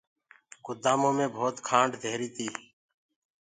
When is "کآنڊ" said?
1.67-1.91